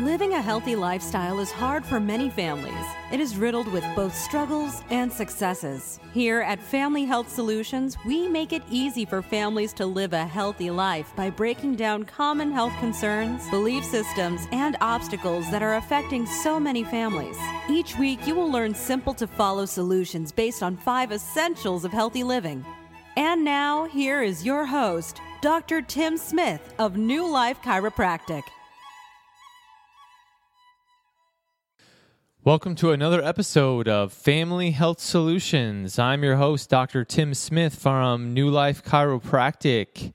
Living 0.00 0.32
a 0.32 0.42
healthy 0.42 0.74
lifestyle 0.74 1.38
is 1.38 1.52
hard 1.52 1.86
for 1.86 2.00
many 2.00 2.28
families. 2.28 2.84
It 3.12 3.20
is 3.20 3.36
riddled 3.36 3.68
with 3.68 3.84
both 3.94 4.12
struggles 4.12 4.82
and 4.90 5.12
successes. 5.12 6.00
Here 6.12 6.40
at 6.40 6.58
Family 6.58 7.04
Health 7.04 7.28
Solutions, 7.28 7.96
we 8.04 8.26
make 8.26 8.52
it 8.52 8.64
easy 8.68 9.04
for 9.04 9.22
families 9.22 9.72
to 9.74 9.86
live 9.86 10.12
a 10.12 10.26
healthy 10.26 10.68
life 10.68 11.12
by 11.14 11.30
breaking 11.30 11.76
down 11.76 12.02
common 12.02 12.50
health 12.50 12.72
concerns, 12.80 13.48
belief 13.50 13.84
systems, 13.84 14.48
and 14.50 14.76
obstacles 14.80 15.48
that 15.52 15.62
are 15.62 15.76
affecting 15.76 16.26
so 16.26 16.58
many 16.58 16.82
families. 16.82 17.38
Each 17.70 17.96
week, 17.96 18.26
you 18.26 18.34
will 18.34 18.50
learn 18.50 18.74
simple 18.74 19.14
to 19.14 19.28
follow 19.28 19.64
solutions 19.64 20.32
based 20.32 20.64
on 20.64 20.76
five 20.76 21.12
essentials 21.12 21.84
of 21.84 21.92
healthy 21.92 22.24
living. 22.24 22.66
And 23.16 23.44
now, 23.44 23.84
here 23.84 24.24
is 24.24 24.44
your 24.44 24.66
host, 24.66 25.20
Dr. 25.40 25.82
Tim 25.82 26.16
Smith 26.16 26.74
of 26.80 26.96
New 26.96 27.30
Life 27.30 27.62
Chiropractic. 27.62 28.42
Welcome 32.44 32.74
to 32.74 32.90
another 32.90 33.24
episode 33.24 33.88
of 33.88 34.12
Family 34.12 34.72
Health 34.72 35.00
Solutions. 35.00 35.98
I'm 35.98 36.22
your 36.22 36.36
host, 36.36 36.68
Dr. 36.68 37.02
Tim 37.02 37.32
Smith 37.32 37.74
from 37.74 38.34
New 38.34 38.50
Life 38.50 38.84
Chiropractic. 38.84 40.12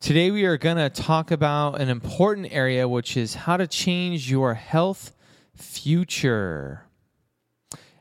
Today, 0.00 0.30
we 0.30 0.44
are 0.44 0.58
going 0.58 0.76
to 0.76 0.90
talk 0.90 1.30
about 1.30 1.80
an 1.80 1.88
important 1.88 2.48
area, 2.50 2.86
which 2.86 3.16
is 3.16 3.36
how 3.36 3.56
to 3.56 3.66
change 3.66 4.30
your 4.30 4.52
health 4.52 5.14
future. 5.54 6.84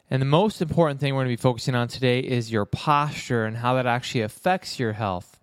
And 0.10 0.22
the 0.22 0.26
most 0.26 0.62
important 0.62 1.00
thing 1.00 1.14
we're 1.14 1.24
going 1.24 1.34
to 1.34 1.38
be 1.38 1.42
focusing 1.42 1.76
on 1.76 1.88
today 1.88 2.20
is 2.20 2.52
your 2.52 2.66
posture 2.66 3.46
and 3.46 3.56
how 3.56 3.76
that 3.76 3.86
actually 3.86 4.20
affects 4.20 4.80
your 4.80 4.92
health. 4.92 5.40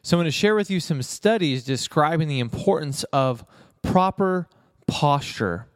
So, 0.00 0.16
I'm 0.16 0.22
going 0.22 0.24
to 0.24 0.30
share 0.30 0.54
with 0.54 0.70
you 0.70 0.80
some 0.80 1.02
studies 1.02 1.64
describing 1.64 2.28
the 2.28 2.40
importance 2.40 3.04
of 3.12 3.44
proper 3.82 4.48
posture. 4.86 5.67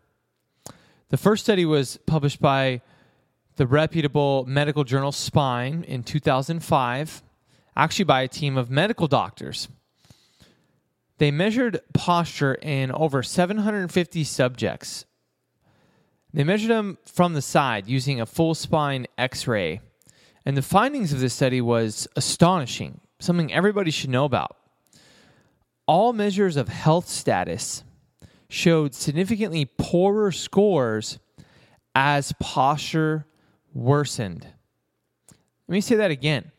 The 1.13 1.18
first 1.18 1.45
study 1.45 1.66
was 1.66 1.99
published 2.07 2.41
by 2.41 2.80
the 3.57 3.66
reputable 3.66 4.46
medical 4.49 4.82
journal 4.82 5.13
Spine 5.13 5.85
in 5.87 6.05
2005, 6.05 7.23
actually 7.77 8.05
by 8.07 8.23
a 8.23 8.29
team 8.29 8.57
of 8.57 8.71
medical 8.71 9.07
doctors. 9.07 9.68
They 11.18 11.30
measured 11.30 11.80
posture 11.93 12.55
in 12.55 12.90
over 12.90 13.23
750 13.23 14.24
subjects. 14.24 15.05
They 16.33 16.45
measured 16.45 16.71
them 16.71 16.96
from 17.05 17.35
the 17.35 17.43
side 17.43 17.87
using 17.87 18.18
a 18.18 18.24
full 18.24 18.55
spine 18.55 19.07
x-ray. 19.18 19.83
And 20.46 20.57
the 20.57 20.63
findings 20.63 21.13
of 21.13 21.21
this 21.21 21.35
study 21.35 21.60
was 21.60 22.09
astonishing, 22.16 23.02
something 23.21 23.52
everybody 23.52 23.90
should 23.90 24.09
know 24.09 24.24
about. 24.24 24.57
All 25.87 26.15
measures 26.15 26.57
of 26.57 26.68
health 26.68 27.07
status 27.07 27.85
showed 28.53 28.95
significantly 28.95 29.65
poorer 29.65 30.31
scores 30.31 31.19
as 31.95 32.35
posture 32.39 33.27
worsened. 33.73 34.47
Let 35.67 35.73
me 35.73 35.81
say 35.81 35.95
that 35.97 36.11
again. 36.11 36.53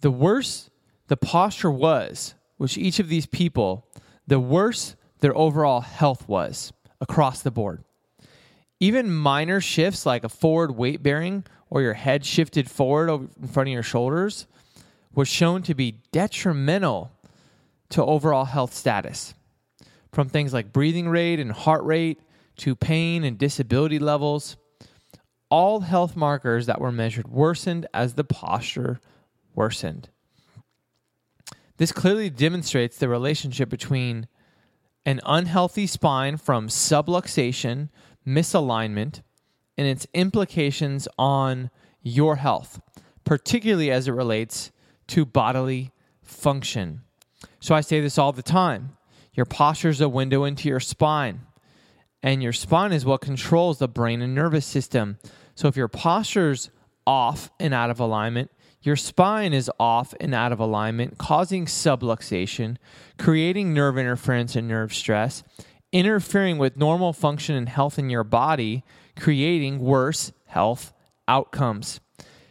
The 0.00 0.10
worse 0.10 0.70
the 1.08 1.18
posture 1.18 1.70
was, 1.70 2.34
which 2.56 2.78
each 2.78 2.98
of 2.98 3.08
these 3.08 3.26
people, 3.26 3.86
the 4.26 4.40
worse 4.40 4.96
their 5.18 5.36
overall 5.36 5.82
health 5.82 6.26
was 6.26 6.72
across 6.98 7.42
the 7.42 7.50
board. 7.50 7.84
Even 8.78 9.12
minor 9.12 9.60
shifts 9.60 10.06
like 10.06 10.24
a 10.24 10.30
forward 10.30 10.76
weight 10.76 11.02
bearing 11.02 11.44
or 11.68 11.82
your 11.82 11.92
head 11.92 12.24
shifted 12.24 12.70
forward 12.70 13.10
in 13.10 13.48
front 13.48 13.68
of 13.68 13.72
your 13.74 13.82
shoulders 13.82 14.46
was 15.14 15.28
shown 15.28 15.62
to 15.62 15.74
be 15.74 15.98
detrimental 16.10 17.10
to 17.90 18.02
overall 18.02 18.46
health 18.46 18.72
status 18.72 19.34
from 20.12 20.28
things 20.28 20.52
like 20.52 20.72
breathing 20.72 21.08
rate 21.08 21.40
and 21.40 21.52
heart 21.52 21.84
rate 21.84 22.20
to 22.56 22.74
pain 22.74 23.24
and 23.24 23.38
disability 23.38 23.98
levels. 23.98 24.56
All 25.50 25.80
health 25.80 26.16
markers 26.16 26.66
that 26.66 26.80
were 26.80 26.92
measured 26.92 27.28
worsened 27.28 27.86
as 27.92 28.14
the 28.14 28.24
posture 28.24 29.00
worsened. 29.54 30.08
This 31.76 31.92
clearly 31.92 32.30
demonstrates 32.30 32.98
the 32.98 33.08
relationship 33.08 33.68
between 33.68 34.28
an 35.06 35.20
unhealthy 35.24 35.86
spine 35.86 36.36
from 36.36 36.68
subluxation, 36.68 37.88
misalignment, 38.26 39.22
and 39.78 39.86
its 39.86 40.06
implications 40.12 41.08
on 41.18 41.70
your 42.02 42.36
health, 42.36 42.80
particularly 43.24 43.90
as 43.90 44.06
it 44.06 44.12
relates 44.12 44.70
to 45.06 45.24
bodily 45.24 45.90
function. 46.22 47.00
So 47.60 47.74
I 47.74 47.80
say 47.80 48.00
this 48.00 48.18
all 48.18 48.32
the 48.32 48.42
time 48.42 48.96
your 49.40 49.46
posture 49.46 49.88
is 49.88 50.02
a 50.02 50.08
window 50.10 50.44
into 50.44 50.68
your 50.68 50.80
spine, 50.80 51.40
and 52.22 52.42
your 52.42 52.52
spine 52.52 52.92
is 52.92 53.06
what 53.06 53.22
controls 53.22 53.78
the 53.78 53.88
brain 53.88 54.20
and 54.20 54.34
nervous 54.34 54.66
system. 54.66 55.16
So 55.54 55.66
if 55.66 55.78
your 55.78 55.88
posture's 55.88 56.68
off 57.06 57.50
and 57.58 57.72
out 57.72 57.88
of 57.88 57.98
alignment, 57.98 58.50
your 58.82 58.96
spine 58.96 59.54
is 59.54 59.70
off 59.80 60.12
and 60.20 60.34
out 60.34 60.52
of 60.52 60.60
alignment, 60.60 61.16
causing 61.16 61.64
subluxation, 61.64 62.76
creating 63.16 63.72
nerve 63.72 63.96
interference 63.96 64.56
and 64.56 64.68
nerve 64.68 64.92
stress, 64.92 65.42
interfering 65.90 66.58
with 66.58 66.76
normal 66.76 67.14
function 67.14 67.56
and 67.56 67.70
health 67.70 67.98
in 67.98 68.10
your 68.10 68.24
body, 68.24 68.84
creating 69.18 69.78
worse 69.78 70.32
health 70.48 70.92
outcomes. 71.26 71.98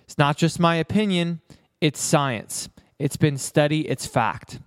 It's 0.05 0.17
not 0.17 0.37
just 0.37 0.59
my 0.59 0.77
opinion, 0.77 1.41
it's 1.81 2.01
science. 2.01 2.67
It's 2.97 3.15
been 3.15 3.37
studied, 3.37 3.85
it's 3.85 4.07
fact. 4.07 4.57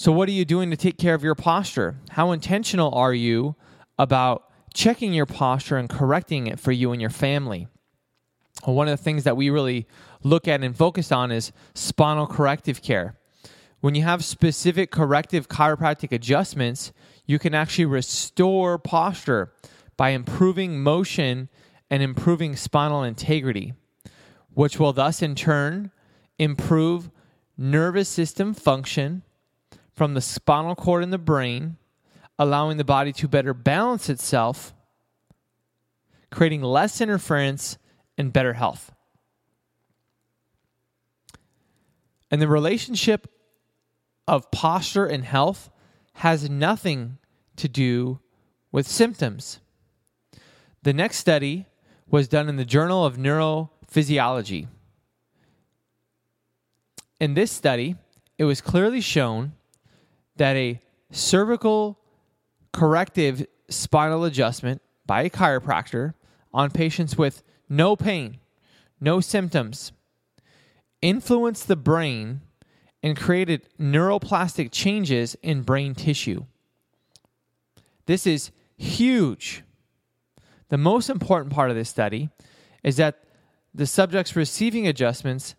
So, 0.00 0.12
what 0.12 0.30
are 0.30 0.32
you 0.32 0.46
doing 0.46 0.70
to 0.70 0.78
take 0.78 0.96
care 0.96 1.12
of 1.12 1.22
your 1.22 1.34
posture? 1.34 1.98
How 2.08 2.32
intentional 2.32 2.90
are 2.94 3.12
you 3.12 3.54
about 3.98 4.50
checking 4.72 5.12
your 5.12 5.26
posture 5.26 5.76
and 5.76 5.90
correcting 5.90 6.46
it 6.46 6.58
for 6.58 6.72
you 6.72 6.92
and 6.92 7.02
your 7.02 7.10
family? 7.10 7.68
Well, 8.66 8.76
one 8.76 8.88
of 8.88 8.96
the 8.96 9.04
things 9.04 9.24
that 9.24 9.36
we 9.36 9.50
really 9.50 9.86
look 10.22 10.48
at 10.48 10.64
and 10.64 10.74
focus 10.74 11.12
on 11.12 11.30
is 11.30 11.52
spinal 11.74 12.26
corrective 12.26 12.80
care. 12.80 13.18
When 13.80 13.94
you 13.94 14.02
have 14.04 14.24
specific 14.24 14.90
corrective 14.90 15.48
chiropractic 15.48 16.12
adjustments, 16.12 16.94
you 17.26 17.38
can 17.38 17.54
actually 17.54 17.84
restore 17.84 18.78
posture 18.78 19.52
by 19.98 20.10
improving 20.12 20.82
motion 20.82 21.50
and 21.90 22.02
improving 22.02 22.56
spinal 22.56 23.02
integrity, 23.02 23.74
which 24.54 24.80
will 24.80 24.94
thus 24.94 25.20
in 25.20 25.34
turn 25.34 25.90
improve 26.38 27.10
nervous 27.58 28.08
system 28.08 28.54
function 28.54 29.24
from 30.00 30.14
the 30.14 30.20
spinal 30.22 30.74
cord 30.74 31.02
in 31.02 31.10
the 31.10 31.18
brain, 31.18 31.76
allowing 32.38 32.78
the 32.78 32.84
body 32.84 33.12
to 33.12 33.28
better 33.28 33.52
balance 33.52 34.08
itself, 34.08 34.72
creating 36.30 36.62
less 36.62 37.02
interference 37.02 37.76
and 38.16 38.32
better 38.32 38.54
health. 38.54 38.92
And 42.30 42.40
the 42.40 42.48
relationship 42.48 43.28
of 44.26 44.50
posture 44.50 45.04
and 45.04 45.22
health 45.22 45.68
has 46.14 46.48
nothing 46.48 47.18
to 47.56 47.68
do 47.68 48.20
with 48.72 48.88
symptoms. 48.88 49.60
The 50.82 50.94
next 50.94 51.18
study 51.18 51.66
was 52.08 52.26
done 52.26 52.48
in 52.48 52.56
the 52.56 52.64
Journal 52.64 53.04
of 53.04 53.18
Neurophysiology. 53.18 54.66
In 57.20 57.34
this 57.34 57.52
study, 57.52 57.96
it 58.38 58.44
was 58.44 58.62
clearly 58.62 59.02
shown 59.02 59.52
that 60.40 60.56
a 60.56 60.80
cervical 61.10 61.98
corrective 62.72 63.46
spinal 63.68 64.24
adjustment 64.24 64.80
by 65.04 65.20
a 65.20 65.28
chiropractor 65.28 66.14
on 66.50 66.70
patients 66.70 67.18
with 67.18 67.42
no 67.68 67.94
pain, 67.94 68.38
no 69.02 69.20
symptoms, 69.20 69.92
influenced 71.02 71.68
the 71.68 71.76
brain 71.76 72.40
and 73.02 73.18
created 73.18 73.68
neuroplastic 73.78 74.70
changes 74.72 75.36
in 75.42 75.60
brain 75.60 75.94
tissue. 75.94 76.46
This 78.06 78.26
is 78.26 78.50
huge. 78.78 79.62
The 80.70 80.78
most 80.78 81.10
important 81.10 81.52
part 81.52 81.68
of 81.68 81.76
this 81.76 81.90
study 81.90 82.30
is 82.82 82.96
that 82.96 83.24
the 83.74 83.86
subjects 83.86 84.34
receiving 84.34 84.86
adjustments 84.86 85.54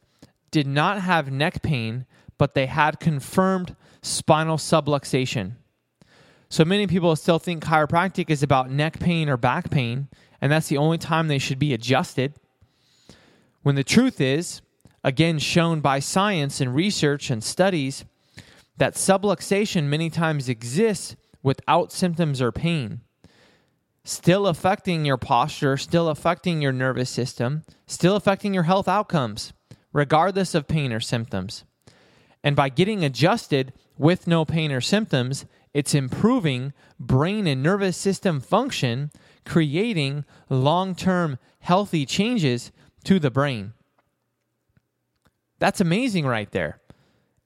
did 0.50 0.65
not 0.65 1.01
have 1.01 1.31
neck 1.31 1.61
pain, 1.61 2.07
but 2.38 2.54
they 2.54 2.66
had 2.66 3.00
confirmed 3.00 3.75
spinal 4.01 4.57
subluxation. 4.57 5.54
So 6.50 6.66
many 6.66 6.88
people 6.88 7.16
still 7.16 7.39
think 7.39 7.63
chiropractic 7.63 8.30
is 8.30 8.44
about 8.44 8.69
neck 8.69 9.00
pain 9.00 9.30
or 9.30 9.38
back 9.38 9.69
pain, 9.69 10.10
and 10.42 10.51
that's 10.51 10.68
the 10.68 10.78
only 10.78 10.98
time 10.98 11.28
they 11.28 11.39
should 11.39 11.60
be 11.60 11.74
adjusted. 11.74 12.33
When 13.63 13.75
the 13.75 13.83
truth 13.83 14.19
is, 14.19 14.62
again 15.04 15.39
shown 15.39 15.81
by 15.81 16.00
science 16.00 16.60
and 16.62 16.75
research 16.75 17.30
and 17.30 17.44
studies, 17.44 18.06
that 18.78 18.95
subluxation 18.95 19.86
many 19.86 20.10
times 20.10 20.50
exists 20.50 21.16
without 21.44 21.92
symptoms 21.92 22.42
or 22.42 22.51
pain, 22.51 23.01
still 24.04 24.48
affecting 24.48 25.06
your 25.06 25.18
posture, 25.18 25.78
still 25.78 26.10
affecting 26.10 26.62
your 26.62 26.72
nervous 26.72 27.10
system, 27.10 27.63
still 27.86 28.16
affecting 28.16 28.54
your 28.54 28.63
health 28.63 28.88
outcomes, 28.88 29.54
regardless 29.94 30.56
of 30.56 30.68
pain 30.68 30.92
or 30.92 31.00
symptoms. 31.00 31.63
And 32.43 32.55
by 32.55 32.69
getting 32.69 33.03
adjusted 33.03 33.73
with 33.97 34.27
no 34.27 34.45
pain 34.45 34.71
or 34.71 34.81
symptoms, 34.81 35.45
It's 35.73 35.95
improving 35.95 36.73
brain 36.99 37.47
and 37.47 37.63
nervous 37.63 37.95
system 37.95 38.41
function, 38.41 39.11
creating 39.45 40.25
long 40.49 40.95
term 40.95 41.38
healthy 41.59 42.05
changes 42.05 42.71
to 43.05 43.19
the 43.19 43.31
brain. 43.31 43.73
That's 45.59 45.79
amazing 45.79 46.25
right 46.25 46.51
there. 46.51 46.79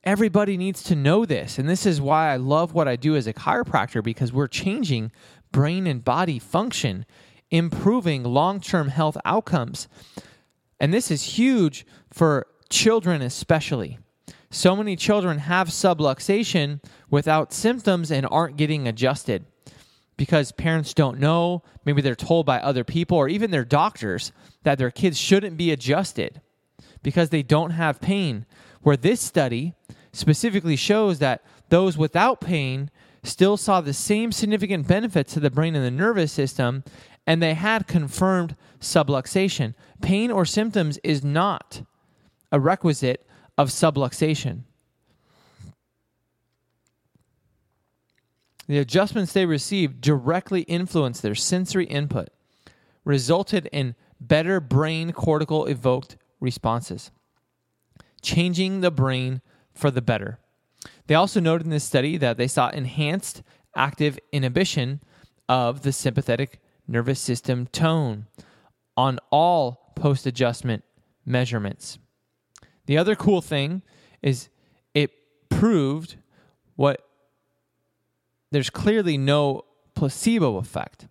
Everybody 0.03 0.57
needs 0.57 0.83
to 0.83 0.95
know 0.95 1.25
this. 1.25 1.57
And 1.57 1.67
this 1.67 1.85
is 1.85 1.99
why 1.99 2.31
I 2.31 2.37
love 2.37 2.73
what 2.73 2.87
I 2.87 2.95
do 2.95 3.15
as 3.15 3.27
a 3.27 3.33
chiropractor 3.33 4.03
because 4.03 4.31
we're 4.31 4.47
changing 4.47 5.11
brain 5.51 5.87
and 5.87 6.03
body 6.03 6.39
function, 6.39 7.05
improving 7.51 8.23
long 8.23 8.59
term 8.59 8.87
health 8.87 9.17
outcomes. 9.25 9.87
And 10.79 10.93
this 10.93 11.11
is 11.11 11.37
huge 11.37 11.85
for 12.11 12.47
children, 12.69 13.21
especially. 13.21 13.99
So 14.55 14.73
many 14.73 14.95
children 14.95 15.39
have 15.39 15.67
subluxation 15.67 16.81
without 17.09 17.51
symptoms 17.51 18.09
and 18.09 18.25
aren't 18.31 18.55
getting 18.55 18.87
adjusted 18.87 19.43
because 20.15 20.53
parents 20.53 20.93
don't 20.93 21.19
know. 21.19 21.61
Maybe 21.83 22.01
they're 22.01 22.15
told 22.15 22.45
by 22.45 22.61
other 22.61 22.85
people 22.85 23.17
or 23.17 23.27
even 23.27 23.51
their 23.51 23.65
doctors 23.65 24.31
that 24.63 24.77
their 24.77 24.91
kids 24.91 25.17
shouldn't 25.19 25.57
be 25.57 25.71
adjusted 25.71 26.39
because 27.03 27.31
they 27.31 27.43
don't 27.43 27.71
have 27.71 27.99
pain. 27.99 28.45
Where 28.81 28.95
this 28.95 29.19
study 29.19 29.73
specifically 30.13 30.77
shows 30.77 31.19
that 31.19 31.43
those 31.67 31.97
without 31.97 32.39
pain 32.39 32.89
still 33.23 33.57
saw 33.57 33.81
the 33.81 33.91
same 33.91 34.31
significant 34.31 34.87
benefits 34.87 35.33
to 35.33 35.41
the 35.41 35.51
brain 35.51 35.75
and 35.75 35.83
the 35.83 35.91
nervous 35.91 36.31
system, 36.31 36.85
and 37.27 37.43
they 37.43 37.55
had 37.55 37.87
confirmed 37.87 38.55
subluxation. 38.79 39.73
Pain 40.01 40.31
or 40.31 40.45
symptoms 40.45 40.97
is 41.03 41.25
not 41.25 41.81
a 42.53 42.59
requisite 42.59 43.27
of 43.57 43.69
subluxation. 43.69 44.63
The 48.67 48.79
adjustments 48.79 49.33
they 49.33 49.45
received 49.45 50.01
directly 50.01 50.61
influenced 50.61 51.21
their 51.21 51.35
sensory 51.35 51.85
input, 51.85 52.29
resulted 53.03 53.69
in 53.71 53.95
better 54.19 54.59
brain 54.59 55.11
cortical 55.11 55.65
evoked 55.65 56.17
responses, 56.39 57.11
changing 58.21 58.81
the 58.81 58.91
brain 58.91 59.41
for 59.73 59.91
the 59.91 60.01
better. 60.01 60.39
They 61.07 61.15
also 61.15 61.39
noted 61.39 61.65
in 61.65 61.71
this 61.71 61.83
study 61.83 62.17
that 62.17 62.37
they 62.37 62.47
saw 62.47 62.69
enhanced 62.69 63.43
active 63.75 64.17
inhibition 64.31 65.01
of 65.47 65.83
the 65.83 65.91
sympathetic 65.91 66.59
nervous 66.87 67.19
system 67.19 67.67
tone 67.67 68.25
on 68.97 69.19
all 69.31 69.93
post 69.95 70.25
adjustment 70.25 70.83
measurements. 71.25 71.99
The 72.85 72.97
other 72.97 73.15
cool 73.15 73.41
thing 73.41 73.81
is 74.21 74.49
it 74.93 75.11
proved 75.49 76.17
what 76.75 77.01
there's 78.51 78.69
clearly 78.69 79.17
no 79.17 79.65
placebo 79.95 80.57
effect. 80.57 81.07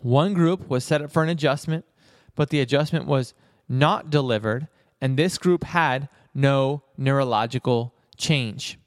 One 0.00 0.34
group 0.34 0.68
was 0.68 0.84
set 0.84 1.00
up 1.00 1.10
for 1.10 1.22
an 1.22 1.28
adjustment, 1.28 1.84
but 2.34 2.50
the 2.50 2.60
adjustment 2.60 3.06
was 3.06 3.34
not 3.68 4.10
delivered, 4.10 4.68
and 5.00 5.16
this 5.16 5.38
group 5.38 5.64
had 5.64 6.08
no 6.34 6.82
neurological 6.96 7.94
change. 8.16 8.78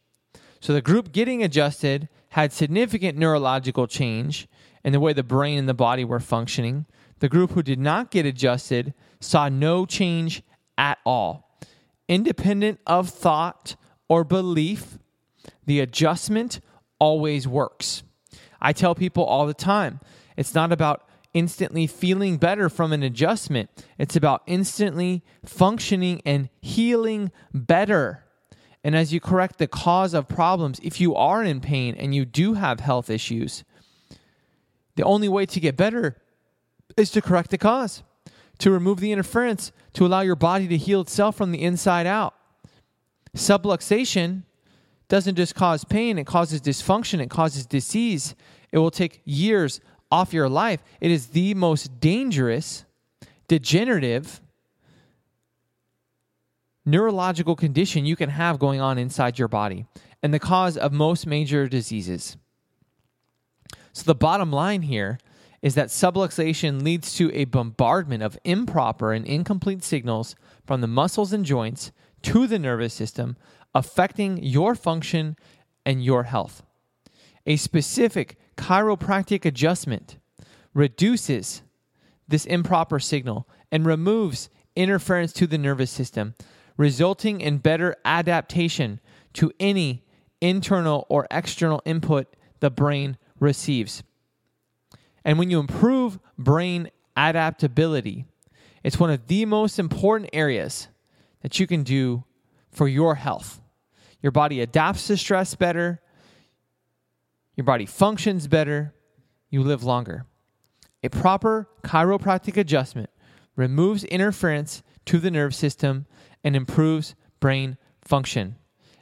So 0.60 0.74
the 0.74 0.82
group 0.82 1.12
getting 1.12 1.44
adjusted 1.44 2.10
had 2.30 2.54
significant 2.54 3.18
neurological 3.18 3.88
change 3.88 4.48
in 4.84 4.94
the 4.94 5.00
way 5.00 5.14
the 5.14 5.24
brain 5.24 5.58
and 5.58 5.68
the 5.68 5.74
body 5.74 6.06
were 6.06 6.20
functioning. 6.20 6.86
The 7.20 7.30
group 7.30 7.52
who 7.52 7.64
did 7.64 7.80
not 7.80 8.12
get 8.12 8.26
adjusted 8.26 8.94
saw 9.20 9.50
no 9.50 9.86
change 9.86 10.44
at 10.78 11.00
all. 11.06 11.47
Independent 12.08 12.80
of 12.88 13.10
thought 13.10 13.76
or 14.08 14.24
belief, 14.24 14.98
the 15.66 15.80
adjustment 15.80 16.60
always 17.00 17.48
works. 17.48 18.04
I 18.62 18.74
tell 18.74 18.96
people 18.96 19.24
all 19.24 19.46
the 19.46 19.54
time 19.54 20.00
it's 20.36 20.56
not 20.56 20.72
about 20.72 21.08
instantly 21.34 21.86
feeling 21.86 22.38
better 22.38 22.70
from 22.70 22.94
an 22.94 23.04
adjustment, 23.04 23.70
it's 23.98 24.16
about 24.16 24.42
instantly 24.48 25.24
functioning 25.46 26.22
and 26.26 26.50
healing 26.62 27.32
better. 27.54 28.24
And 28.84 28.96
as 28.96 29.12
you 29.12 29.20
correct 29.20 29.58
the 29.58 29.68
cause 29.68 30.14
of 30.14 30.28
problems, 30.28 30.80
if 30.82 31.02
you 31.02 31.14
are 31.16 31.44
in 31.44 31.60
pain 31.60 31.96
and 31.96 32.16
you 32.16 32.26
do 32.26 32.54
have 32.54 32.80
health 32.80 33.10
issues, 33.10 33.64
the 34.96 35.04
only 35.04 35.28
way 35.28 35.46
to 35.46 35.60
get 35.60 35.76
better 35.76 36.18
is 36.96 37.12
to 37.12 37.22
correct 37.22 37.52
the 37.52 37.58
cause, 37.58 38.02
to 38.60 38.72
remove 38.72 39.00
the 39.00 39.12
interference, 39.12 39.72
to 39.94 40.06
allow 40.06 40.22
your 40.22 40.36
body 40.36 40.68
to 40.68 40.78
heal 40.78 41.02
itself 41.02 41.36
from 41.36 41.52
the 41.52 41.62
inside 41.62 42.08
out. 42.08 42.34
Subluxation 43.36 44.44
doesn't 45.10 45.36
just 45.36 45.56
cause 45.56 45.84
pain, 45.84 46.18
it 46.18 46.26
causes 46.26 46.62
dysfunction, 46.62 47.20
it 47.22 47.30
causes 47.30 47.66
disease. 47.66 48.36
It 48.72 48.80
will 48.80 48.92
take 48.92 49.22
years 49.24 49.80
off 50.12 50.34
your 50.34 50.50
life. 50.50 50.84
It 51.00 51.12
is 51.12 51.28
the 51.28 51.54
most 51.54 52.00
dangerous, 52.00 52.86
degenerative, 53.48 54.42
neurological 56.86 57.56
condition 57.56 58.06
you 58.06 58.16
can 58.16 58.30
have 58.30 58.60
going 58.60 58.80
on 58.80 58.98
inside 58.98 59.38
your 59.38 59.48
body 59.48 59.86
and 60.24 60.34
the 60.34 60.40
cause 60.40 60.78
of 60.78 60.92
most 60.92 61.28
major 61.28 61.68
diseases. 61.68 62.38
So, 63.94 64.04
the 64.04 64.16
bottom 64.16 64.52
line 64.52 64.84
here 64.84 65.18
is 65.62 65.76
that 65.76 65.88
subluxation 65.88 66.84
leads 66.84 67.16
to 67.16 67.34
a 67.34 67.46
bombardment 67.46 68.24
of 68.24 68.38
improper 68.44 69.12
and 69.12 69.26
incomplete 69.26 69.84
signals 69.84 70.36
from 70.66 70.82
the 70.82 70.88
muscles 70.88 71.34
and 71.34 71.46
joints 71.46 71.92
to 72.22 72.48
the 72.48 72.60
nervous 72.60 72.94
system, 72.94 73.36
affecting 73.74 74.42
your 74.44 74.76
function 74.76 75.36
and 75.86 76.04
your 76.04 76.24
health. 76.24 76.64
A 77.46 77.56
specific 77.56 78.38
chiropractic 78.58 79.46
adjustment 79.46 80.18
reduces 80.74 81.62
this 82.28 82.46
improper 82.46 83.00
signal 83.00 83.48
and 83.72 83.86
removes 83.86 84.50
interference 84.76 85.34
to 85.34 85.48
the 85.48 85.58
nervous 85.58 85.90
system, 85.90 86.36
resulting 86.76 87.42
in 87.42 87.58
better 87.58 87.96
adaptation 88.06 89.00
to 89.34 89.52
any 89.60 90.04
internal 90.42 91.06
or 91.10 91.26
external 91.32 91.82
input 91.86 92.36
the 92.60 92.70
brain 92.70 93.18
receives. 93.40 94.04
And 95.28 95.38
when 95.38 95.52
you 95.52 95.60
improve 95.60 96.20
brain 96.38 96.90
adaptability, 97.18 98.26
it's 98.82 98.98
one 98.98 99.10
of 99.10 99.28
the 99.28 99.44
most 99.44 99.78
important 99.78 100.30
areas 100.32 100.88
that 101.42 101.60
you 101.60 101.68
can 101.68 101.84
do 101.84 102.24
for 102.72 102.88
your 102.88 103.16
health. 103.16 103.60
Your 104.22 104.32
body 104.32 104.62
adapts 104.62 105.08
to 105.08 105.18
stress 105.18 105.54
better, 105.54 106.02
your 107.58 107.66
body 107.66 107.86
functions 107.86 108.48
better, 108.48 108.94
you 109.50 109.64
live 109.64 109.84
longer. 109.84 110.26
A 111.04 111.10
proper 111.10 111.68
chiropractic 111.84 112.56
adjustment 112.56 113.10
removes 113.58 114.06
interference 114.06 114.82
to 115.08 115.18
the 115.18 115.30
nerve 115.30 115.54
system 115.54 116.06
and 116.42 116.56
improves 116.56 117.16
brain 117.42 117.78
function. 118.02 118.56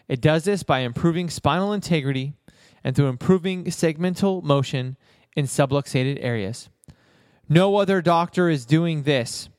It 0.08 0.22
does 0.22 0.46
this 0.46 0.64
by 0.64 0.80
improving 0.80 1.30
spinal 1.30 1.72
integrity 1.72 2.34
and 2.84 2.96
through 2.96 3.10
improving 3.10 3.66
segmental 3.66 4.42
motion 4.42 4.98
in 5.36 5.46
subluxated 5.46 6.18
areas. 6.22 6.70
No 7.48 7.78
other 7.78 8.02
doctor 8.02 8.50
is 8.50 8.66
doing 8.66 9.04
this. 9.04 9.50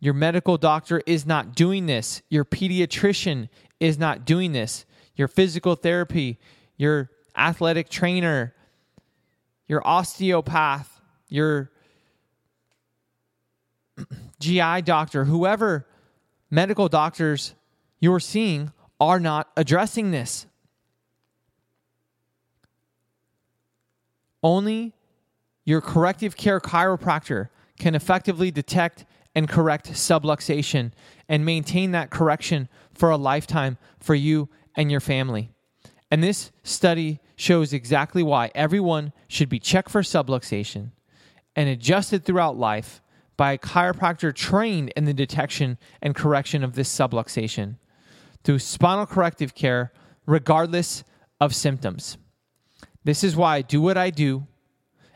Your 0.00 0.14
medical 0.14 0.56
doctor 0.56 1.02
is 1.06 1.26
not 1.26 1.54
doing 1.54 1.86
this. 1.86 2.22
Your 2.30 2.44
pediatrician 2.44 3.48
is 3.78 3.98
not 3.98 4.24
doing 4.24 4.52
this. 4.52 4.86
Your 5.14 5.28
physical 5.28 5.74
therapy, 5.74 6.38
your 6.76 7.10
athletic 7.36 7.90
trainer, 7.90 8.54
your 9.68 9.86
osteopath, 9.86 11.00
your 11.28 11.70
GI 14.40 14.82
doctor, 14.82 15.26
whoever 15.26 15.86
medical 16.50 16.88
doctors 16.88 17.54
you're 18.00 18.20
seeing 18.20 18.72
are 18.98 19.20
not 19.20 19.50
addressing 19.56 20.10
this. 20.10 20.46
Only 24.42 24.94
your 25.70 25.80
corrective 25.80 26.36
care 26.36 26.58
chiropractor 26.58 27.48
can 27.78 27.94
effectively 27.94 28.50
detect 28.50 29.04
and 29.36 29.48
correct 29.48 29.92
subluxation 29.92 30.90
and 31.28 31.44
maintain 31.44 31.92
that 31.92 32.10
correction 32.10 32.68
for 32.92 33.10
a 33.10 33.16
lifetime 33.16 33.78
for 34.00 34.16
you 34.16 34.48
and 34.74 34.90
your 34.90 34.98
family. 34.98 35.52
And 36.10 36.24
this 36.24 36.50
study 36.64 37.20
shows 37.36 37.72
exactly 37.72 38.22
why 38.22 38.50
everyone 38.52 39.12
should 39.28 39.48
be 39.48 39.60
checked 39.60 39.90
for 39.90 40.02
subluxation 40.02 40.90
and 41.54 41.68
adjusted 41.68 42.24
throughout 42.24 42.58
life 42.58 43.00
by 43.36 43.52
a 43.52 43.58
chiropractor 43.58 44.34
trained 44.34 44.92
in 44.96 45.04
the 45.04 45.14
detection 45.14 45.78
and 46.02 46.16
correction 46.16 46.64
of 46.64 46.74
this 46.74 46.92
subluxation 46.92 47.76
through 48.42 48.58
spinal 48.58 49.06
corrective 49.06 49.54
care, 49.54 49.92
regardless 50.26 51.04
of 51.40 51.54
symptoms. 51.54 52.18
This 53.04 53.22
is 53.22 53.36
why 53.36 53.58
I 53.58 53.62
do 53.62 53.80
what 53.80 53.96
I 53.96 54.10
do 54.10 54.48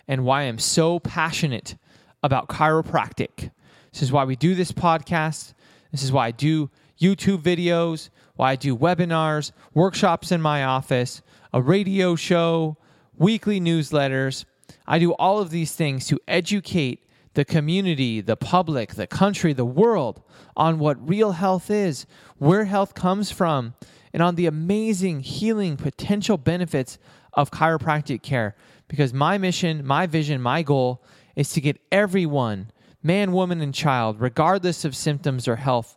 and 0.08 0.24
why 0.24 0.42
I'm 0.42 0.58
so 0.58 0.98
passionate 0.98 1.76
about 2.22 2.48
chiropractic. 2.48 3.50
This 3.92 4.02
is 4.02 4.12
why 4.12 4.24
we 4.24 4.36
do 4.36 4.54
this 4.54 4.72
podcast. 4.72 5.54
This 5.92 6.02
is 6.02 6.10
why 6.12 6.28
I 6.28 6.30
do 6.30 6.70
YouTube 7.00 7.42
videos, 7.42 8.10
why 8.36 8.52
I 8.52 8.56
do 8.56 8.76
webinars, 8.76 9.52
workshops 9.72 10.32
in 10.32 10.40
my 10.40 10.64
office, 10.64 11.22
a 11.52 11.62
radio 11.62 12.16
show, 12.16 12.76
weekly 13.16 13.60
newsletters. 13.60 14.44
I 14.86 14.98
do 14.98 15.12
all 15.12 15.38
of 15.38 15.50
these 15.50 15.72
things 15.72 16.06
to 16.08 16.18
educate 16.26 17.06
the 17.34 17.44
community, 17.44 18.20
the 18.20 18.36
public, 18.36 18.94
the 18.94 19.06
country, 19.06 19.52
the 19.52 19.64
world 19.64 20.22
on 20.56 20.78
what 20.78 21.08
real 21.08 21.32
health 21.32 21.70
is, 21.70 22.06
where 22.38 22.64
health 22.64 22.94
comes 22.94 23.30
from, 23.30 23.74
and 24.12 24.22
on 24.22 24.36
the 24.36 24.46
amazing 24.46 25.20
healing 25.20 25.76
potential 25.76 26.36
benefits 26.36 26.98
of 27.32 27.50
chiropractic 27.50 28.22
care. 28.22 28.54
Because 28.88 29.12
my 29.12 29.38
mission, 29.38 29.84
my 29.86 30.06
vision, 30.06 30.40
my 30.40 30.62
goal 30.62 31.02
is 31.36 31.52
to 31.52 31.60
get 31.60 31.80
everyone, 31.90 32.70
man, 33.02 33.32
woman, 33.32 33.60
and 33.60 33.74
child, 33.74 34.20
regardless 34.20 34.84
of 34.84 34.94
symptoms 34.94 35.48
or 35.48 35.56
health, 35.56 35.96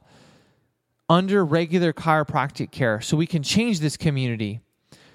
under 1.10 1.46
regular 1.46 1.94
chiropractic 1.94 2.72
care 2.72 3.00
so 3.00 3.15
we 3.15 3.27
can 3.27 3.44
change 3.44 3.79
this 3.79 3.96
community 3.96 4.62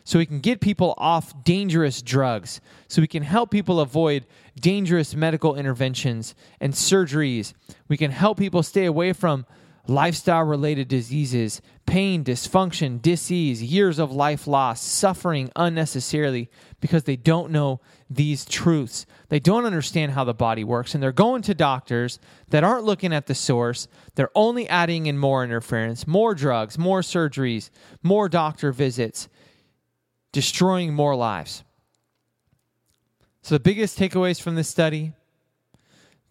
so 0.04 0.18
we 0.18 0.26
can 0.26 0.40
get 0.40 0.60
people 0.60 0.94
off 0.98 1.44
dangerous 1.44 2.02
drugs, 2.02 2.60
so 2.88 3.00
we 3.00 3.06
can 3.06 3.22
help 3.22 3.50
people 3.50 3.80
avoid 3.80 4.26
dangerous 4.60 5.14
medical 5.14 5.54
interventions 5.54 6.34
and 6.60 6.72
surgeries. 6.72 7.52
We 7.88 7.96
can 7.96 8.10
help 8.10 8.38
people 8.38 8.62
stay 8.62 8.86
away 8.86 9.12
from 9.12 9.46
lifestyle 9.88 10.44
related 10.44 10.88
diseases, 10.88 11.60
pain, 11.86 12.22
dysfunction, 12.22 13.02
disease, 13.02 13.62
years 13.62 13.98
of 13.98 14.12
life 14.12 14.46
lost, 14.46 14.84
suffering 14.84 15.50
unnecessarily 15.56 16.48
because 16.80 17.04
they 17.04 17.16
don't 17.16 17.50
know 17.50 17.80
these 18.08 18.44
truths. 18.44 19.06
They 19.28 19.40
don't 19.40 19.64
understand 19.64 20.12
how 20.12 20.24
the 20.24 20.34
body 20.34 20.62
works, 20.62 20.94
and 20.94 21.02
they're 21.02 21.12
going 21.12 21.42
to 21.42 21.54
doctors 21.54 22.18
that 22.50 22.64
aren't 22.64 22.84
looking 22.84 23.12
at 23.12 23.26
the 23.26 23.34
source. 23.34 23.88
They're 24.14 24.30
only 24.34 24.68
adding 24.68 25.06
in 25.06 25.18
more 25.18 25.42
interference, 25.42 26.06
more 26.06 26.34
drugs, 26.34 26.78
more 26.78 27.00
surgeries, 27.00 27.70
more 28.02 28.28
doctor 28.28 28.72
visits 28.72 29.28
destroying 30.32 30.94
more 30.94 31.14
lives. 31.14 31.64
So, 33.42 33.56
the 33.56 33.60
biggest 33.60 33.98
takeaways 33.98 34.40
from 34.40 34.54
this 34.54 34.68
study 34.68 35.12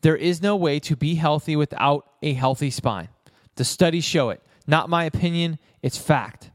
there 0.02 0.16
is 0.16 0.42
no 0.42 0.56
way 0.56 0.80
to 0.80 0.96
be 0.96 1.16
healthy 1.16 1.56
without 1.56 2.08
a 2.24 2.34
healthy 2.34 2.72
spine. 2.72 3.10
The 3.56 3.64
studies 3.64 4.04
show 4.04 4.30
it. 4.30 4.42
Not 4.68 4.90
my 4.90 5.06
opinion, 5.06 5.60
it's 5.82 5.98
fact. 5.98 6.52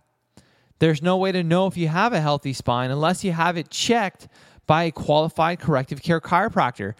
There's 0.79 1.03
no 1.03 1.17
way 1.17 1.33
to 1.33 1.43
know 1.43 1.67
if 1.67 1.77
you 1.77 1.89
have 1.89 2.13
a 2.13 2.21
healthy 2.21 2.53
spine 2.53 2.91
unless 2.91 3.25
you 3.25 3.33
have 3.33 3.57
it 3.57 3.71
checked 3.71 4.29
by 4.67 4.85
a 4.85 4.91
qualified 4.91 5.59
corrective 5.59 6.03
care 6.03 6.21
chiropractor. 6.21 6.95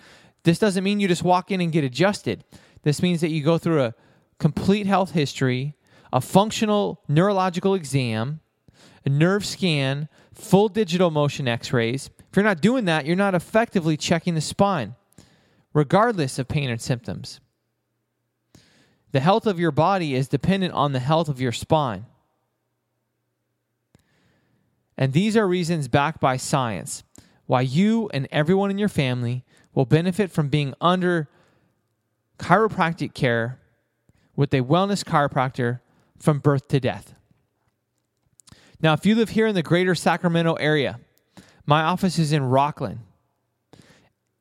This 0.45 0.59
doesn't 0.59 0.85
mean 0.85 1.01
you 1.01 1.09
just 1.09 1.25
walk 1.25 1.51
in 1.51 1.61
and 1.61 1.73
get 1.73 1.85
adjusted. 1.85 2.45
This 2.83 3.03
means 3.03 3.21
that 3.21 3.31
you 3.31 3.43
go 3.43 3.59
through 3.59 3.83
a 3.83 3.95
complete 4.39 4.87
health 4.87 5.11
history, 5.11 5.75
a 6.13 6.21
functional 6.21 7.03
neurological 7.09 7.75
exam, 7.75 8.41
a 9.05 9.09
nerve 9.09 9.45
scan, 9.45 10.09
full 10.33 10.69
digital 10.69 11.11
motion 11.11 11.49
x 11.49 11.73
rays. 11.73 12.11
If 12.31 12.37
you're 12.37 12.45
not 12.45 12.61
doing 12.61 12.85
that, 12.85 13.07
you're 13.07 13.17
not 13.17 13.35
effectively 13.35 13.97
checking 13.97 14.35
the 14.35 14.41
spine, 14.41 14.95
regardless 15.73 16.39
of 16.39 16.49
pain 16.49 16.71
and 16.71 16.81
symptoms. 16.81 17.41
The 19.13 19.21
health 19.21 19.47
of 19.47 19.59
your 19.59 19.71
body 19.71 20.15
is 20.15 20.29
dependent 20.29 20.75
on 20.75 20.93
the 20.93 21.01
health 21.01 21.29
of 21.29 21.41
your 21.41 21.53
spine. 21.53 22.07
And 24.99 25.13
these 25.13 25.37
are 25.37 25.47
reasons 25.47 25.89
backed 25.89 26.21
by 26.21 26.37
science 26.37 27.03
why 27.47 27.61
you 27.61 28.11
and 28.13 28.27
everyone 28.33 28.71
in 28.71 28.79
your 28.79 28.89
family 28.89 29.45
will 29.75 29.85
benefit 29.85 30.31
from 30.31 30.49
being 30.49 30.75
under 30.81 31.29
chiropractic 32.39 33.15
care 33.15 33.61
with 34.35 34.53
a 34.53 34.61
wellness 34.61 35.05
chiropractor 35.05 35.81
from 36.19 36.39
birth 36.39 36.69
to 36.69 36.81
death. 36.81 37.15
Now, 38.81 38.93
if 38.93 39.07
you 39.07 39.15
live 39.15 39.31
here 39.31 39.47
in 39.47 39.55
the 39.55 39.63
greater 39.63 39.95
Sacramento 39.95 40.55
area, 40.55 41.01
my 41.65 41.83
office 41.83 42.19
is 42.19 42.33
in 42.33 42.43
Rocklin. 42.43 42.99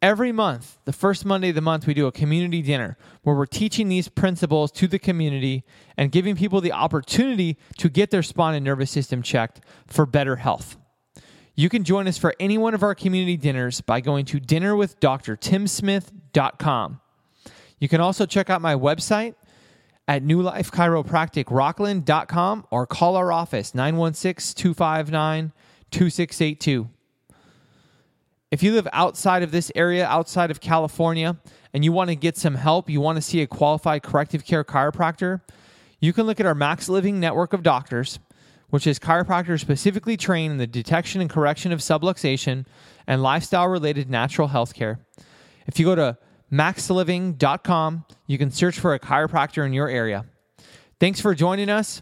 Every 0.06 0.32
month, 0.32 0.78
the 0.86 0.94
first 0.94 1.26
Monday 1.26 1.50
of 1.50 1.56
the 1.56 1.62
month, 1.62 1.88
we 1.88 1.96
do 1.96 2.06
a 2.06 2.12
community 2.12 2.62
dinner 2.62 2.96
where 3.24 3.36
we're 3.36 3.48
teaching 3.48 3.90
these 3.90 4.08
principles 4.08 4.72
to 4.74 4.86
the 4.86 5.00
community 5.00 5.64
and 5.98 6.12
giving 6.12 6.36
people 6.36 6.62
the 6.62 6.74
opportunity 6.74 7.58
to 7.80 7.90
get 7.90 8.12
their 8.12 8.22
spine 8.22 8.54
and 8.54 8.64
nervous 8.64 8.92
system 8.92 9.24
checked 9.24 9.62
for 9.88 10.06
better 10.06 10.36
health. 10.36 10.78
You 11.56 11.70
can 11.70 11.84
join 11.84 12.08
us 12.08 12.20
for 12.20 12.36
any 12.40 12.56
one 12.56 12.76
of 12.76 12.84
our 12.84 12.94
community 12.94 13.36
dinners 13.36 13.82
by 13.82 14.00
going 14.00 14.26
to 14.26 14.40
dinnerwithdrtimsmith.com. 14.40 17.02
You 17.80 17.90
can 17.90 18.00
also 18.00 18.28
check 18.28 18.52
out 18.52 18.62
my 18.62 18.76
website, 18.76 19.34
at 20.08 20.22
New 20.22 20.40
Life 20.40 20.70
Chiropractic 20.70 21.46
Rocklin.com 21.46 22.68
or 22.70 22.86
call 22.86 23.16
our 23.16 23.32
office 23.32 23.74
916 23.74 24.54
259 24.54 25.52
2682. 25.90 26.90
If 28.52 28.64
you 28.64 28.74
live 28.74 28.88
outside 28.94 29.44
of 29.44 29.52
this 29.52 29.72
area, 29.76 30.06
outside 30.06 30.52
of 30.52 30.62
California, 30.62 31.38
and 31.74 31.84
you 31.84 31.92
want 31.92 32.10
to 32.10 32.16
get 32.16 32.38
some 32.38 32.56
help, 32.56 32.90
you 32.90 33.02
want 33.02 33.18
to 33.18 33.22
see 33.22 33.42
a 33.42 33.48
qualified 33.48 34.04
corrective 34.04 34.46
care 34.46 34.64
chiropractor, 34.64 35.42
you 36.00 36.14
can 36.14 36.26
look 36.26 36.40
at 36.40 36.46
our 36.46 36.56
Max 36.56 36.88
Living 36.88 37.20
network 37.20 37.54
of 37.54 37.64
doctors, 37.64 38.20
which 38.70 38.88
is 38.88 39.00
chiropractors 39.00 39.62
specifically 39.62 40.16
trained 40.16 40.54
in 40.54 40.58
the 40.58 40.68
detection 40.68 41.22
and 41.22 41.30
correction 41.30 41.72
of 41.72 41.80
subluxation 41.80 42.66
and 43.08 43.24
lifestyle 43.24 43.68
related 43.68 44.10
natural 44.10 44.48
health 44.48 44.74
care. 44.74 45.00
If 45.68 45.80
you 45.80 45.86
go 45.86 45.96
to 45.96 46.18
maxliving.com. 46.52 48.06
You 48.28 48.38
can 48.38 48.52
search 48.52 48.80
for 48.80 48.94
a 48.94 49.00
chiropractor 49.00 49.66
in 49.66 49.74
your 49.74 49.90
area. 49.90 50.26
Thanks 51.00 51.20
for 51.20 51.36
joining 51.36 51.70
us. 51.70 52.02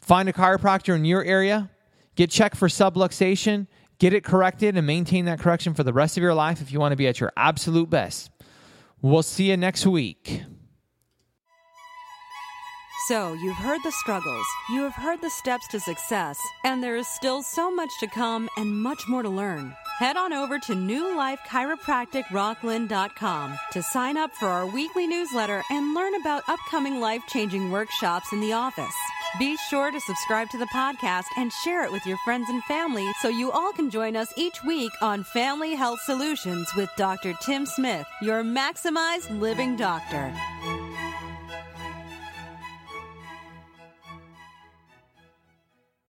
Find 0.00 0.28
a 0.28 0.32
chiropractor 0.32 0.94
in 0.94 1.04
your 1.04 1.24
area. 1.24 1.70
Get 2.14 2.30
checked 2.30 2.56
for 2.56 2.68
subluxation. 2.68 3.66
Get 3.98 4.12
it 4.12 4.22
corrected 4.22 4.76
and 4.76 4.86
maintain 4.86 5.24
that 5.24 5.40
correction 5.40 5.74
for 5.74 5.82
the 5.82 5.92
rest 5.92 6.16
of 6.16 6.22
your 6.22 6.34
life 6.34 6.60
if 6.60 6.70
you 6.72 6.78
want 6.78 6.92
to 6.92 6.96
be 6.96 7.08
at 7.08 7.18
your 7.18 7.32
absolute 7.36 7.90
best. 7.90 8.30
We'll 9.02 9.24
see 9.24 9.50
you 9.50 9.56
next 9.56 9.84
week. 9.86 10.42
So, 13.08 13.32
you've 13.32 13.56
heard 13.56 13.80
the 13.84 13.92
struggles, 13.92 14.46
you 14.70 14.82
have 14.82 14.92
heard 14.92 15.22
the 15.22 15.30
steps 15.30 15.66
to 15.68 15.80
success, 15.80 16.38
and 16.64 16.82
there 16.82 16.96
is 16.96 17.08
still 17.08 17.42
so 17.42 17.74
much 17.74 17.88
to 18.00 18.06
come 18.06 18.50
and 18.58 18.82
much 18.82 19.08
more 19.08 19.22
to 19.22 19.30
learn. 19.30 19.74
Head 19.98 20.18
on 20.18 20.34
over 20.34 20.58
to 20.58 20.72
newlifechiropracticrocklin.com 20.74 23.58
to 23.72 23.82
sign 23.82 24.18
up 24.18 24.34
for 24.34 24.46
our 24.46 24.66
weekly 24.66 25.06
newsletter 25.06 25.62
and 25.70 25.94
learn 25.94 26.14
about 26.16 26.42
upcoming 26.48 27.00
life 27.00 27.22
changing 27.28 27.70
workshops 27.70 28.32
in 28.32 28.40
the 28.40 28.52
office. 28.52 28.94
Be 29.36 29.56
sure 29.56 29.90
to 29.90 30.00
subscribe 30.00 30.48
to 30.50 30.58
the 30.58 30.66
podcast 30.66 31.26
and 31.36 31.52
share 31.52 31.84
it 31.84 31.92
with 31.92 32.06
your 32.06 32.16
friends 32.24 32.48
and 32.48 32.62
family 32.64 33.06
so 33.20 33.28
you 33.28 33.52
all 33.52 33.72
can 33.72 33.90
join 33.90 34.16
us 34.16 34.32
each 34.36 34.64
week 34.64 34.92
on 35.02 35.22
Family 35.22 35.74
Health 35.74 36.00
Solutions 36.00 36.74
with 36.74 36.90
Dr. 36.96 37.34
Tim 37.42 37.66
Smith, 37.66 38.06
your 38.22 38.42
maximized 38.42 39.38
living 39.38 39.76
doctor. 39.76 40.32